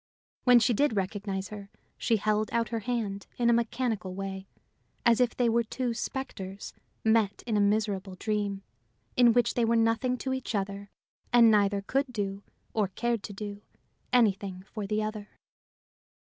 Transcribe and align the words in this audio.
When 0.45 0.57
she 0.59 0.73
did 0.73 0.95
recognize 0.95 1.49
her, 1.49 1.69
she 1.95 2.17
held 2.17 2.49
out 2.51 2.69
her 2.69 2.79
hand 2.79 3.27
in 3.37 3.51
a 3.51 3.53
mechanical 3.53 4.15
way, 4.15 4.47
as 5.05 5.21
if 5.21 5.37
they 5.37 5.47
were 5.47 5.61
two 5.61 5.93
specters 5.93 6.73
met 7.03 7.43
in 7.45 7.55
a 7.55 7.59
miserable 7.61 8.15
dream, 8.15 8.63
in 9.15 9.31
which 9.31 9.53
they 9.53 9.63
were 9.63 9.75
nothing 9.75 10.17
to 10.17 10.33
each 10.33 10.55
other, 10.55 10.89
and 11.31 11.51
neither 11.51 11.83
could 11.83 12.11
do, 12.11 12.41
or 12.73 12.87
cared 12.87 13.21
to 13.21 13.33
do, 13.33 13.61
anything 14.11 14.63
for 14.73 14.87
the 14.87 15.03
other. 15.03 15.29